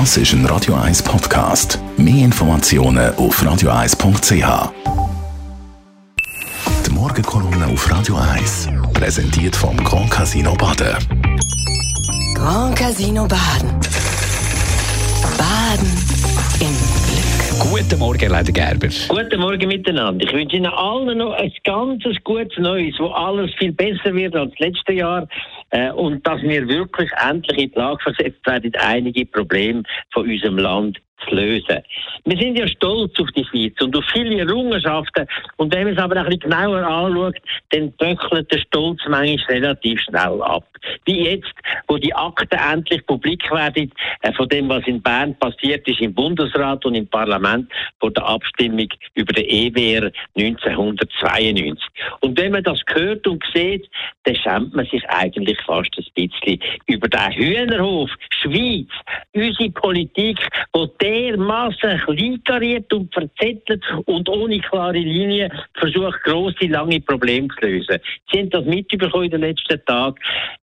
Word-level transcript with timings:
Das 0.00 0.16
ist 0.16 0.32
ein 0.32 0.44
Radio 0.46 0.74
1 0.74 1.04
Podcast. 1.04 1.78
Mehr 1.96 2.24
Informationen 2.24 3.14
auf 3.14 3.40
radio1.ch. 3.40 4.72
Die 6.84 6.90
Morgenkolumne 6.90 7.66
auf 7.68 7.88
Radio 7.88 8.16
1 8.16 8.70
präsentiert 8.92 9.54
vom 9.54 9.76
Grand 9.76 10.10
Casino 10.10 10.52
Baden. 10.56 10.96
Grand 12.34 12.76
Casino 12.76 13.28
Baden. 13.28 13.70
Baden 15.38 15.92
im 16.58 16.74
Glück. 17.06 17.70
Guten 17.70 17.98
Morgen, 18.00 18.30
Leiter 18.30 18.50
Gerber. 18.50 18.88
Guten 19.06 19.40
Morgen 19.40 19.68
miteinander. 19.68 20.26
Ich 20.26 20.32
wünsche 20.32 20.56
Ihnen 20.56 20.72
allen 20.72 21.18
noch 21.18 21.34
ein 21.34 21.52
ganzes 21.62 22.16
gutes 22.24 22.58
Neues, 22.58 22.96
wo 22.98 23.10
alles 23.10 23.52
viel 23.58 23.70
besser 23.70 24.12
wird 24.12 24.34
als 24.34 24.52
letztes 24.58 24.96
Jahr 24.96 25.28
und 25.94 26.26
dass 26.26 26.40
wir 26.42 26.68
wirklich 26.68 27.10
endlich 27.20 27.58
in 27.58 27.70
die 27.70 27.78
Lage 27.78 28.02
versetzt 28.02 28.46
werden, 28.46 28.72
einige 28.76 29.26
Probleme 29.26 29.82
von 30.12 30.28
unserem 30.28 30.58
Land 30.58 31.00
zu 31.28 31.34
lösen. 31.34 31.82
Wir 32.24 32.38
sind 32.38 32.58
ja 32.58 32.66
stolz 32.68 33.12
auf 33.20 33.28
die 33.36 33.44
Schweiz 33.44 33.80
und 33.80 33.96
auf 33.96 34.04
viele 34.12 34.40
Errungenschaften. 34.40 35.26
Und 35.56 35.74
wenn 35.74 35.84
man 35.84 35.94
es 35.94 36.02
aber 36.02 36.16
ein 36.16 36.24
bisschen 36.24 36.50
genauer 36.50 36.82
anschaut, 36.82 37.36
dann 37.70 37.92
böckelt 37.92 38.50
der 38.50 38.58
Stolz 38.58 39.00
manchmal 39.08 39.58
relativ 39.58 40.00
schnell 40.02 40.42
ab. 40.42 40.64
Wie 41.04 41.24
jetzt, 41.24 41.52
wo 41.88 41.96
die 41.96 42.14
Akten 42.14 42.58
endlich 42.58 43.04
publik 43.06 43.50
werden, 43.50 43.90
äh, 44.22 44.32
von 44.32 44.48
dem, 44.48 44.68
was 44.68 44.86
in 44.86 45.00
Bern 45.00 45.34
passiert 45.36 45.86
ist, 45.88 46.00
im 46.00 46.14
Bundesrat 46.14 46.84
und 46.84 46.94
im 46.94 47.06
Parlament 47.06 47.70
vor 48.00 48.10
der 48.10 48.26
Abstimmung 48.26 48.88
über 49.14 49.32
den 49.32 49.44
EWR 49.46 50.10
1992. 50.36 51.84
Und 52.20 52.38
wenn 52.38 52.52
man 52.52 52.62
das 52.62 52.80
hört 52.92 53.26
und 53.26 53.42
sieht, 53.54 53.88
dann 54.24 54.36
schämt 54.36 54.74
man 54.74 54.86
sich 54.86 55.02
eigentlich 55.08 55.58
fast 55.66 55.90
ein 55.96 56.04
bisschen 56.14 56.60
über 56.86 57.08
den 57.08 57.32
Hühnerhof 57.32 58.10
Schweiz, 58.42 58.88
unsere 59.32 59.70
Politik, 59.70 60.38
die 60.74 60.88
dermaßen 61.14 61.98
kleinkariert 62.00 62.92
und 62.92 63.12
verzettelt 63.12 63.82
und 64.06 64.28
ohne 64.28 64.58
klare 64.60 64.98
Linie 64.98 65.50
versucht, 65.74 66.22
grosse, 66.24 66.66
lange 66.66 67.00
Probleme 67.00 67.48
zu 67.48 67.66
lösen. 67.66 67.98
Sie 68.30 68.40
haben 68.40 68.50
das 68.50 68.64
mitbekommen 68.64 69.24
in 69.24 69.30
den 69.30 69.40
letzten 69.42 69.84
Tagen. 69.84 70.16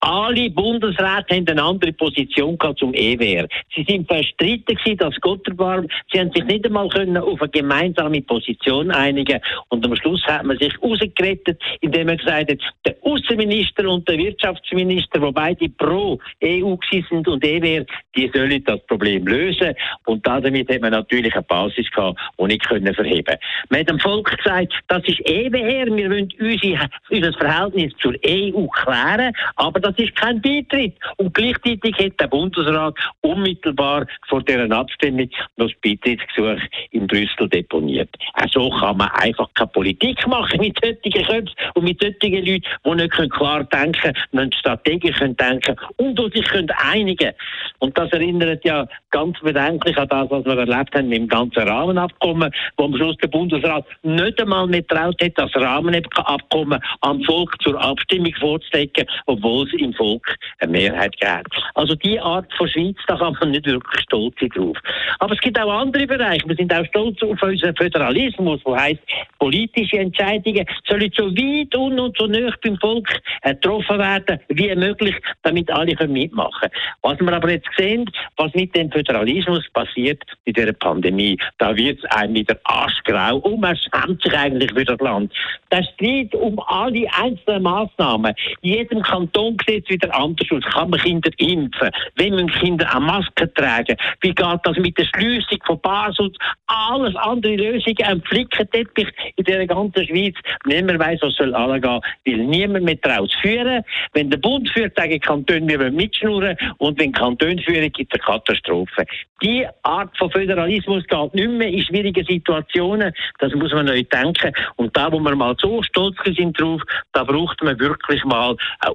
Alle 0.00 0.50
Bundesräte 0.50 1.34
haben 1.34 1.48
eine 1.48 1.62
andere 1.62 1.92
Position 1.92 2.58
zum 2.76 2.92
EWR. 2.92 3.48
Sie 3.74 3.84
sind 3.88 4.06
verstritten 4.06 4.76
gewesen, 4.76 4.98
das 4.98 5.14
Gotterbarm. 5.20 5.88
Sie 6.12 6.20
haben 6.20 6.30
sich 6.32 6.44
nicht 6.44 6.66
einmal 6.66 6.88
können 6.90 7.16
auf 7.16 7.40
eine 7.40 7.50
gemeinsame 7.50 8.20
Position 8.20 8.90
einigen. 8.90 9.40
Und 9.68 9.84
am 9.86 9.96
Schluss 9.96 10.22
hat 10.24 10.44
man 10.44 10.58
sich 10.58 10.72
rausgerettet, 10.82 11.60
indem 11.80 12.08
man 12.08 12.18
gesagt 12.18 12.50
hat, 12.50 12.58
der 12.84 12.96
Außenminister 13.02 13.88
und 13.88 14.06
der 14.08 14.18
Wirtschaftsminister, 14.18 15.20
wo 15.22 15.32
beide 15.32 15.68
pro 15.70 16.18
EU 16.44 16.76
sind 16.90 17.26
und 17.26 17.42
EWR, 17.42 17.86
die 18.14 18.30
sollen 18.34 18.62
das 18.64 18.84
Problem 18.86 19.26
lösen. 19.26 19.74
Und 20.04 20.26
damit 20.26 20.68
hat 20.68 20.82
man 20.82 20.92
natürlich 20.92 21.32
eine 21.34 21.42
Basis 21.42 21.90
gehabt, 21.90 22.18
die 22.38 22.44
nicht 22.44 22.68
können 22.68 22.94
verheben. 22.94 23.36
Man 23.70 23.80
hat 23.80 23.88
dem 23.88 23.98
Volk 23.98 24.36
gesagt, 24.36 24.74
das 24.88 25.02
ist 25.06 25.20
EWR, 25.24 25.86
wir 25.96 26.10
wollen 26.10 26.28
unsere, 26.38 26.88
unser 27.10 27.32
Verhältnis 27.32 27.92
zur 28.00 28.14
EU 28.26 28.66
klären, 28.66 29.32
aber 29.56 29.80
das 29.86 29.98
ist 29.98 30.16
kein 30.16 30.40
Beitritt. 30.42 30.94
Und 31.16 31.32
gleichzeitig 31.32 31.96
hat 31.96 32.20
der 32.20 32.26
Bundesrat 32.26 32.94
unmittelbar 33.20 34.06
vor 34.28 34.42
dieser 34.42 34.70
Abstimmung 34.72 35.30
das 35.56 35.70
Beitrittsgesuch 35.82 36.60
in 36.90 37.06
Brüssel 37.06 37.48
deponiert. 37.48 38.10
Auch 38.34 38.48
so 38.50 38.70
kann 38.70 38.96
man 38.96 39.10
einfach 39.10 39.48
keine 39.54 39.68
Politik 39.68 40.26
machen 40.26 40.60
mit 40.60 40.76
solchen 40.82 41.12
Köpfen 41.12 41.50
und 41.74 41.84
mit 41.84 42.00
solchen 42.00 42.44
Leuten, 42.44 42.62
die 42.84 42.94
nicht 42.94 43.32
klar 43.32 43.64
denken 43.64 43.92
können, 44.32 44.48
nicht 44.48 44.58
strategisch 44.58 45.18
denken 45.18 45.76
und 45.96 46.18
die 46.18 46.38
sich 46.38 46.52
einigen 46.52 47.16
können. 47.16 47.34
Und 47.78 47.96
das 47.96 48.10
erinnert 48.10 48.64
ja 48.64 48.86
ganz 49.10 49.38
bedenklich 49.40 49.96
an 49.98 50.08
das, 50.08 50.30
was 50.30 50.44
wir 50.44 50.58
erlebt 50.58 50.94
haben 50.94 51.10
dem 51.10 51.28
ganzen 51.28 51.68
Rahmenabkommen, 51.68 52.50
wo 52.76 52.84
am 52.84 52.96
Schluss 52.96 53.16
der 53.18 53.28
Bundesrat 53.28 53.84
nicht 54.02 54.40
einmal 54.40 54.66
mehr 54.66 54.86
traut 54.86 55.20
hat, 55.22 55.32
das 55.36 55.54
Rahmenabkommen 55.54 56.80
am 57.02 57.22
Volk 57.22 57.54
zur 57.62 57.80
Abstimmung 57.80 58.34
vorzulegen, 58.40 59.06
obwohl 59.26 59.66
es 59.66 59.75
im 59.80 59.92
Volk 59.94 60.36
eine 60.58 60.72
Mehrheit 60.72 61.12
gibt. 61.18 61.62
Also 61.74 61.94
die 61.94 62.18
Art 62.20 62.52
von 62.56 62.68
Schweiz, 62.68 62.96
da 63.06 63.16
kann 63.16 63.36
man 63.40 63.50
nicht 63.50 63.66
wirklich 63.66 64.02
stolz 64.02 64.34
sein 64.40 64.50
drauf. 64.50 64.76
Aber 65.18 65.34
es 65.34 65.40
gibt 65.40 65.58
auch 65.58 65.70
andere 65.70 66.06
Bereiche. 66.06 66.48
Wir 66.48 66.56
sind 66.56 66.72
auch 66.72 66.84
stolz 66.86 67.22
auf 67.22 67.42
unseren 67.42 67.76
Föderalismus, 67.76 68.60
wo 68.64 68.76
heißt 68.76 69.00
politische 69.38 69.98
Entscheidungen 69.98 70.66
sollen 70.88 71.10
so 71.16 71.26
weit 71.26 71.74
und, 71.74 71.98
und 71.98 72.16
so 72.16 72.26
nah 72.26 72.50
beim 72.62 72.76
Volk 72.78 73.08
getroffen 73.42 73.98
werden 73.98 74.40
wie 74.48 74.74
möglich, 74.74 75.14
damit 75.42 75.70
alle 75.70 75.94
können 75.94 76.12
mitmachen. 76.12 76.68
Was 77.02 77.18
wir 77.20 77.32
aber 77.32 77.50
jetzt 77.50 77.68
sehen, 77.76 78.10
was 78.36 78.52
mit 78.54 78.74
dem 78.74 78.90
Föderalismus 78.90 79.64
passiert 79.72 80.22
in 80.44 80.54
dieser 80.54 80.72
Pandemie, 80.72 81.38
da 81.58 81.76
wird 81.76 81.98
es 81.98 82.04
einem 82.10 82.34
wieder 82.34 82.58
aschgrau 82.64 83.36
und 83.36 83.60
man 83.60 83.76
schämt 83.76 84.22
sich 84.22 84.36
eigentlich 84.36 84.72
für 84.72 84.84
das 84.84 85.00
Land. 85.00 85.32
Der 85.70 85.82
Streit 85.82 86.34
um 86.34 86.58
alle 86.66 87.06
einzelnen 87.14 87.62
Massnahmen, 87.62 88.34
in 88.62 88.70
jedem 88.70 89.02
Kanton 89.02 89.56
sieht 89.66 89.84
es 89.84 89.90
wieder 89.90 90.14
anders 90.14 90.48
aus. 90.50 90.62
Kann 90.72 90.90
man 90.90 91.00
Kinder 91.00 91.30
impfen? 91.38 91.90
Wenn 92.16 92.34
man 92.34 92.48
Kinder 92.48 92.90
eine 92.94 93.04
Maske 93.04 93.52
tragen? 93.54 93.96
Wie 94.20 94.34
geht 94.34 94.60
das 94.62 94.76
mit 94.78 94.96
der 94.98 95.04
Schliessung 95.04 95.58
von 95.66 95.80
Basel? 95.80 96.32
Alles 96.66 97.14
andere 97.16 97.56
Lösungen, 97.56 98.02
ein 98.04 98.22
Flickenteppich 98.22 99.08
in 99.36 99.44
der 99.44 99.66
ganzen 99.66 100.06
Schweiz. 100.06 100.36
Niemand 100.64 100.98
weiß, 100.98 101.20
was 101.22 101.34
soll 101.34 101.54
angehen, 101.54 102.00
weil 102.24 102.36
niemand 102.38 102.84
mehr 102.84 103.00
traut 103.00 103.30
zu 103.30 103.38
führen. 103.40 103.82
Wenn 104.12 104.30
der 104.30 104.38
Bund 104.38 104.68
führt, 104.70 104.96
sagen 104.96 105.20
Kantone, 105.20 105.68
wir 105.68 105.78
wollen 105.78 105.94
mitschnurren 105.94 106.56
und 106.78 106.98
wenn 107.00 107.12
Kantone 107.12 107.60
führen, 107.62 107.90
gibt 107.92 108.14
es 108.14 108.20
eine 108.20 108.38
Katastrophe. 108.38 109.06
Die 109.42 109.66
Art 109.82 110.16
von 110.16 110.30
Föderalismus 110.30 111.04
geht 111.06 111.34
nicht 111.34 111.50
mehr 111.50 111.68
in 111.68 111.82
schwierigen 111.82 112.24
Situationen. 112.24 113.12
Das 113.38 113.52
muss 113.54 113.72
man 113.72 113.86
neu 113.86 114.02
denken. 114.02 114.52
Und 114.76 114.96
da, 114.96 115.12
wo 115.12 115.20
wir 115.20 115.36
mal 115.36 115.54
so 115.60 115.82
stolz 115.82 116.16
sind 116.24 116.58
drauf, 116.58 116.80
da 117.12 117.22
braucht 117.22 117.62
man 117.62 117.78
wirklich 117.78 118.24
mal 118.24 118.56
eine 118.80 118.94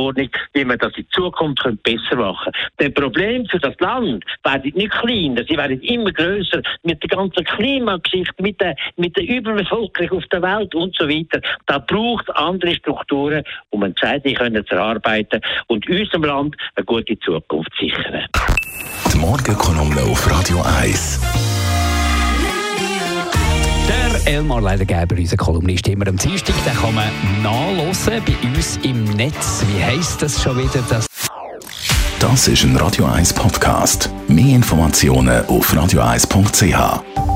Auslegeordnung, 0.00 0.28
wie 0.52 0.64
man 0.64 0.78
das 0.78 0.92
in 0.96 1.06
Zukunft 1.10 1.62
besser 1.82 2.16
machen 2.16 2.52
könnte. 2.52 2.92
Das 2.92 2.94
Problem 2.94 3.46
für 3.46 3.58
das 3.58 3.74
Land 3.78 4.24
werden 4.44 4.72
nicht 4.74 4.92
kleiner, 4.92 5.44
sie 5.48 5.56
werden 5.56 5.80
immer 5.80 6.12
größer 6.12 6.62
mit 6.82 7.02
der 7.02 7.08
ganzen 7.08 7.44
Klimageschichte, 7.44 8.42
mit 8.42 8.60
der, 8.60 8.74
mit 8.96 9.16
der 9.16 9.24
Überbevölkerung 9.28 10.18
auf 10.18 10.26
der 10.26 10.42
Welt 10.42 10.74
und 10.74 10.94
so 10.96 11.08
weiter. 11.08 11.40
Da 11.66 11.78
braucht 11.78 12.28
es 12.28 12.34
andere 12.34 12.74
Strukturen, 12.74 13.44
um 13.70 13.82
Entscheidungen 13.82 14.66
zu 14.66 14.74
erarbeiten 14.74 15.40
und 15.68 15.88
unserem 15.88 16.24
Land 16.24 16.56
eine 16.74 16.84
gute 16.84 17.18
Zukunft 17.20 17.70
zu 17.78 17.84
sichern. 17.84 18.26
Die 19.12 19.18
Morgenkolumne 19.18 20.02
auf 20.02 20.30
Radio 20.30 20.62
1. 20.80 21.49
Elmar 24.26 24.60
Leidergeber, 24.60 25.16
unser 25.16 25.36
Kolumnist, 25.36 25.88
immer 25.88 26.06
am 26.08 26.16
Dienstag, 26.16 26.54
den 26.64 26.74
kann 26.74 26.94
man 26.94 27.08
nachlesen 27.42 28.22
bei 28.24 28.48
uns 28.48 28.78
im 28.82 29.04
Netz. 29.04 29.64
Wie 29.72 29.82
heisst 29.82 30.22
das 30.22 30.42
schon 30.42 30.58
wieder? 30.58 30.82
Das 30.88 31.06
das 32.20 32.48
ist 32.48 32.64
ein 32.64 32.76
Radio 32.76 33.06
1 33.06 33.32
Podcast. 33.32 34.10
Mehr 34.28 34.54
Informationen 34.56 35.46
auf 35.46 35.72
radio1.ch. 35.72 37.29